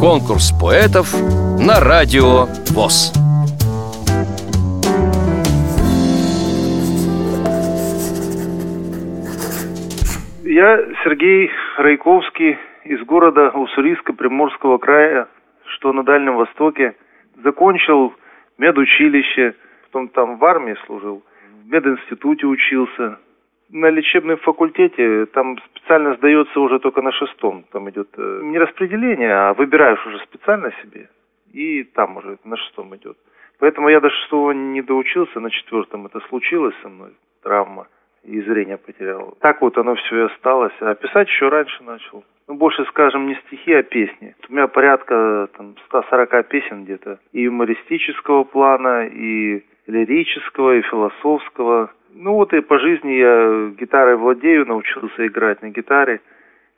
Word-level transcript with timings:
Конкурс 0.00 0.52
поэтов 0.60 1.12
на 1.58 1.80
радио 1.80 2.46
ВОЗ. 2.74 3.12
Я 10.44 10.78
Сергей 11.04 11.50
Райковский 11.76 12.58
из 12.84 13.00
города 13.04 13.50
Уссурийска 13.50 14.12
Приморского 14.12 14.78
края, 14.78 15.28
что 15.74 15.92
на 15.92 16.02
Дальнем 16.02 16.36
Востоке. 16.36 16.94
Закончил 17.42 18.14
медучилище, 18.58 19.54
потом 19.84 20.08
там 20.08 20.38
в 20.38 20.44
армии 20.44 20.76
служил, 20.86 21.22
в 21.64 21.70
мединституте 21.70 22.46
учился. 22.46 23.18
На 23.70 23.90
лечебном 23.90 24.36
факультете 24.38 25.26
там 25.26 25.58
специально 25.70 26.14
сдается 26.14 26.60
уже 26.60 26.78
только 26.78 27.02
на 27.02 27.12
шестом. 27.12 27.64
Там 27.72 27.90
идет 27.90 28.08
э, 28.16 28.40
не 28.44 28.58
распределение, 28.58 29.32
а 29.32 29.54
выбираешь 29.54 30.06
уже 30.06 30.18
специально 30.20 30.72
себе. 30.82 31.08
И 31.52 31.82
там 31.82 32.16
уже 32.16 32.38
на 32.44 32.56
шестом 32.56 32.94
идет. 32.94 33.16
Поэтому 33.58 33.88
я 33.88 34.00
до 34.00 34.10
шестого 34.10 34.52
не 34.52 34.82
доучился, 34.82 35.40
на 35.40 35.50
четвертом 35.50 36.06
это 36.06 36.20
случилось 36.28 36.74
со 36.82 36.88
мной, 36.88 37.10
травма, 37.42 37.88
и 38.22 38.40
зрение 38.42 38.76
потерял. 38.76 39.36
Так 39.40 39.62
вот 39.62 39.78
оно 39.78 39.94
все 39.94 40.16
и 40.16 40.26
осталось. 40.26 40.74
А 40.80 40.94
писать 40.94 41.28
еще 41.28 41.48
раньше 41.48 41.82
начал. 41.82 42.24
Ну, 42.48 42.54
больше, 42.54 42.84
скажем, 42.86 43.26
не 43.26 43.34
стихи, 43.46 43.72
а 43.72 43.82
песни. 43.82 44.36
У 44.48 44.52
меня 44.52 44.68
порядка 44.68 45.48
там 45.56 45.74
140 45.86 46.48
песен 46.48 46.84
где-то. 46.84 47.18
И 47.32 47.42
юмористического 47.42 48.44
плана, 48.44 49.06
и 49.06 49.64
лирического, 49.86 50.76
и 50.76 50.82
философского. 50.82 51.90
Ну 52.18 52.32
вот 52.32 52.52
и 52.54 52.60
по 52.60 52.78
жизни 52.78 53.12
я 53.12 53.70
гитарой 53.78 54.16
владею, 54.16 54.66
научился 54.66 55.26
играть 55.26 55.60
на 55.60 55.68
гитаре. 55.68 56.20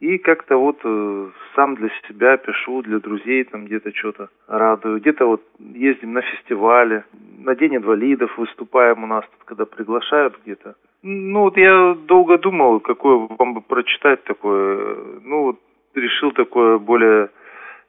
И 0.00 0.18
как-то 0.18 0.56
вот 0.56 0.78
э, 0.82 1.28
сам 1.54 1.76
для 1.76 1.90
себя 2.08 2.36
пишу, 2.36 2.82
для 2.82 2.98
друзей 2.98 3.44
там 3.44 3.66
где-то 3.66 3.94
что-то 3.94 4.28
радую. 4.48 4.98
Где-то 4.98 5.26
вот 5.26 5.42
ездим 5.58 6.14
на 6.14 6.22
фестивале, 6.22 7.04
на 7.38 7.54
День 7.54 7.76
инвалидов 7.76 8.36
выступаем 8.38 9.04
у 9.04 9.06
нас 9.06 9.24
тут, 9.24 9.44
когда 9.44 9.66
приглашают 9.66 10.36
где-то. 10.42 10.74
Ну 11.02 11.42
вот 11.42 11.56
я 11.56 11.94
долго 12.06 12.38
думал, 12.38 12.80
какое 12.80 13.28
вам 13.38 13.54
бы 13.54 13.60
прочитать 13.60 14.24
такое. 14.24 14.96
Ну 15.22 15.42
вот 15.42 15.60
решил 15.94 16.32
такое 16.32 16.78
более 16.78 17.30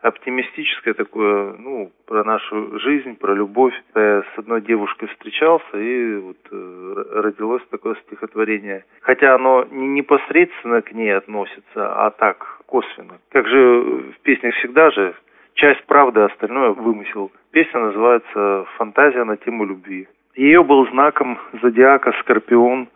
оптимистическое 0.02 0.94
такое, 0.94 1.54
ну, 1.58 1.92
про 2.08 2.24
нашу 2.24 2.80
жизнь, 2.80 3.16
про 3.18 3.34
любовь. 3.34 3.74
Я 3.96 4.24
с 4.24 4.38
одной 4.38 4.62
девушкой 4.62 5.08
встречался, 5.08 5.78
и 5.78 6.16
вот 6.16 6.38
э, 6.52 7.04
родилось 7.16 7.64
такое 7.70 7.96
стихотворение. 8.08 8.86
Хотя 9.02 9.36
оно 9.36 9.66
не 9.72 9.88
непосредственно 9.88 10.82
к 10.82 10.92
ней 10.92 11.16
относится, 11.16 12.06
а 12.06 12.10
так, 12.12 12.62
косвенно. 12.66 13.20
Как 13.32 13.48
же 13.48 14.14
в 14.16 14.20
песнях 14.24 14.56
всегда 14.56 14.92
же, 14.92 15.14
часть 15.54 15.86
правды, 15.86 16.22
остальное 16.22 16.72
вымысел. 16.72 17.32
Песня 17.52 17.80
называется 17.82 18.66
«Фантазия 18.78 19.24
на 19.24 19.38
тему 19.38 19.66
любви». 19.66 20.08
Ее 20.36 20.64
был 20.64 20.88
знаком 20.88 21.38
зодиака 21.62 22.14
Скорпион, 22.22 22.88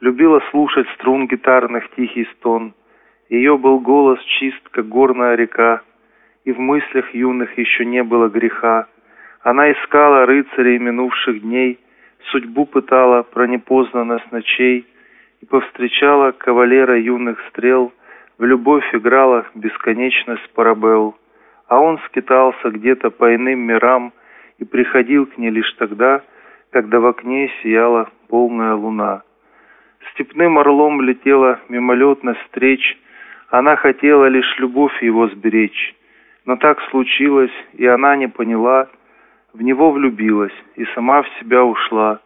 любила 0.00 0.42
слушать 0.50 0.88
струн 0.96 1.28
гитарных 1.28 1.88
тихий 1.94 2.26
стон. 2.36 2.74
Ее 3.28 3.56
был 3.56 3.78
голос 3.78 4.20
чист, 4.24 4.68
как 4.70 4.88
горная 4.88 5.36
река, 5.36 5.82
и 6.44 6.52
в 6.52 6.58
мыслях 6.58 7.14
юных 7.14 7.56
еще 7.58 7.84
не 7.84 8.02
было 8.02 8.28
греха. 8.28 8.86
Она 9.42 9.72
искала 9.72 10.26
рыцарей 10.26 10.78
минувших 10.78 11.40
дней, 11.42 11.78
судьбу 12.30 12.66
пытала 12.66 13.22
про 13.22 13.46
непознанность 13.46 14.30
ночей, 14.32 14.86
и 15.40 15.46
повстречала 15.46 16.32
кавалера 16.32 16.98
юных 16.98 17.38
стрел, 17.48 17.92
в 18.38 18.44
любовь 18.44 18.84
играла 18.94 19.46
бесконечность 19.54 20.50
парабел. 20.54 21.16
А 21.68 21.80
он 21.80 21.98
скитался 22.06 22.70
где-то 22.70 23.10
по 23.10 23.34
иным 23.34 23.60
мирам 23.60 24.12
и 24.58 24.64
приходил 24.64 25.26
к 25.26 25.38
ней 25.38 25.50
лишь 25.50 25.72
тогда, 25.74 26.22
когда 26.70 27.00
в 27.00 27.06
окне 27.06 27.50
сияла 27.62 28.10
полная 28.28 28.74
луна. 28.74 29.22
Степным 30.12 30.58
орлом 30.58 31.00
летела 31.00 31.60
мимолетность 31.68 32.40
встреч, 32.40 32.98
она 33.48 33.76
хотела 33.76 34.26
лишь 34.26 34.58
любовь 34.58 35.02
его 35.02 35.28
сберечь. 35.28 35.94
Но 36.50 36.56
так 36.56 36.80
случилось, 36.90 37.52
и 37.74 37.86
она 37.86 38.16
не 38.16 38.26
поняла, 38.26 38.88
в 39.52 39.62
него 39.62 39.92
влюбилась 39.92 40.52
и 40.74 40.84
сама 40.96 41.22
в 41.22 41.28
себя 41.38 41.62
ушла. 41.62 42.18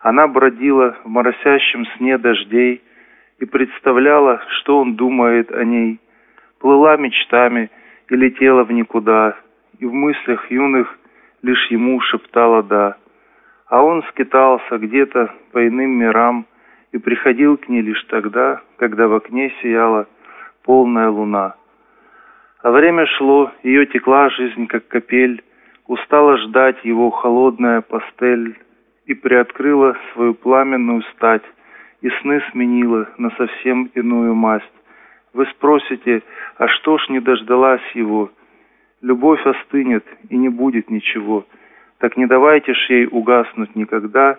Она 0.00 0.28
бродила 0.28 0.98
в 1.02 1.08
моросящем 1.08 1.86
сне 1.96 2.18
дождей 2.18 2.82
и 3.38 3.46
представляла, 3.46 4.42
что 4.58 4.80
он 4.80 4.96
думает 4.96 5.50
о 5.50 5.64
ней. 5.64 5.98
Плыла 6.58 6.98
мечтами 6.98 7.70
и 8.10 8.16
летела 8.16 8.64
в 8.64 8.70
никуда, 8.70 9.38
и 9.78 9.86
в 9.86 9.94
мыслях 9.94 10.50
юных 10.50 10.98
лишь 11.40 11.70
ему 11.70 12.02
шептала 12.02 12.62
«да». 12.62 12.98
А 13.66 13.82
он 13.82 14.02
скитался 14.10 14.76
где-то 14.76 15.32
по 15.52 15.66
иным 15.66 15.92
мирам 15.92 16.44
и 16.92 16.98
приходил 16.98 17.56
к 17.56 17.66
ней 17.70 17.80
лишь 17.80 18.04
тогда, 18.10 18.60
когда 18.76 19.08
в 19.08 19.14
окне 19.14 19.50
сияла 19.62 20.06
полная 20.64 21.08
луна. 21.08 21.54
А 22.62 22.70
время 22.70 23.06
шло, 23.06 23.50
ее 23.62 23.86
текла 23.86 24.28
жизнь, 24.28 24.66
как 24.66 24.86
капель, 24.86 25.42
устала 25.86 26.36
ждать 26.36 26.84
его 26.84 27.10
холодная 27.10 27.80
пастель 27.80 28.58
и 29.06 29.14
приоткрыла 29.14 29.96
свою 30.12 30.34
пламенную 30.34 31.02
стать, 31.14 31.42
и 32.02 32.10
сны 32.20 32.42
сменила 32.52 33.08
на 33.16 33.30
совсем 33.30 33.90
иную 33.94 34.34
масть. 34.34 34.72
Вы 35.32 35.46
спросите, 35.46 36.22
а 36.58 36.68
что 36.68 36.98
ж 36.98 37.08
не 37.08 37.20
дождалась 37.20 37.82
его? 37.94 38.30
Любовь 39.00 39.44
остынет, 39.46 40.04
и 40.28 40.36
не 40.36 40.50
будет 40.50 40.90
ничего. 40.90 41.46
Так 41.98 42.18
не 42.18 42.26
давайте 42.26 42.74
ж 42.74 42.90
ей 42.90 43.08
угаснуть 43.10 43.74
никогда, 43.74 44.38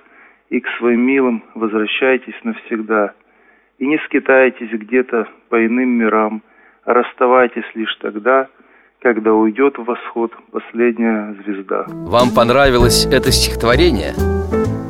и 0.49 0.59
к 0.59 0.67
своим 0.77 1.01
милым 1.01 1.43
возвращайтесь 1.55 2.39
навсегда. 2.43 3.13
И 3.79 3.87
не 3.87 3.97
скитайтесь 4.05 4.69
где-то 4.69 5.27
по 5.49 5.65
иным 5.65 5.89
мирам, 5.89 6.43
расставайтесь 6.85 7.65
лишь 7.75 7.95
тогда, 8.01 8.47
когда 9.01 9.33
уйдет 9.33 9.77
в 9.77 9.83
восход 9.83 10.31
последняя 10.51 11.35
звезда. 11.43 11.85
Вам 11.87 12.31
понравилось 12.31 13.05
это 13.05 13.31
стихотворение? 13.31 14.13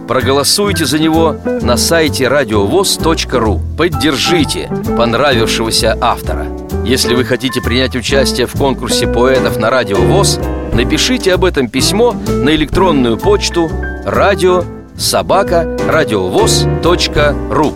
Проголосуйте 0.07 0.83
за 0.85 0.99
него 0.99 1.37
на 1.61 1.77
сайте 1.77 2.27
радиовоз.ру 2.27 3.61
Поддержите 3.77 4.69
понравившегося 4.97 5.97
автора 6.01 6.47
Если 6.83 7.15
вы 7.15 7.23
хотите 7.23 7.61
принять 7.61 7.95
участие 7.95 8.45
в 8.45 8.51
конкурсе 8.51 9.07
поэтов 9.07 9.57
на 9.57 9.69
Радио 9.69 9.95
ВОЗ 9.95 10.41
Напишите 10.73 11.33
об 11.33 11.45
этом 11.45 11.69
письмо 11.69 12.11
на 12.11 12.53
электронную 12.53 13.17
почту 13.17 13.69
радио 14.05 14.63
собака 14.97 15.77
радиовоз.ру 15.87 17.73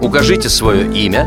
Укажите 0.00 0.48
свое 0.48 0.90
имя, 0.94 1.26